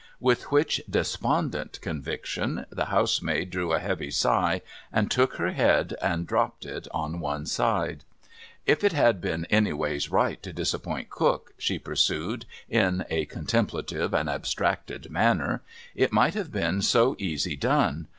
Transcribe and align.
With 0.19 0.51
which 0.51 0.81
despondent 0.89 1.79
conviction, 1.79 2.65
the 2.71 2.85
housemaid 2.85 3.51
drew 3.51 3.71
a 3.71 3.77
heavy 3.79 4.09
sigh, 4.09 4.61
and 4.91 5.13
shook 5.13 5.35
her 5.35 5.51
head, 5.51 5.95
and 6.01 6.25
dropped 6.25 6.65
it 6.65 6.87
on 6.91 7.19
one 7.19 7.45
side.' 7.45 8.03
If 8.65 8.83
it 8.83 8.93
had 8.93 9.21
been 9.21 9.45
anyways 9.51 10.09
right 10.09 10.41
to 10.41 10.51
disappoint 10.51 11.11
Cook,' 11.11 11.53
she 11.59 11.77
pursued, 11.77 12.47
in 12.67 13.05
a 13.11 13.25
contemplative 13.25 14.11
and 14.11 14.27
abstracted 14.27 15.11
manner,' 15.11 15.61
it 16.03 16.11
might 16.11 16.33
have 16.33 16.51
been 16.51 16.81
so 16.81 17.15
easy 17.19 17.55
done 17.55 18.07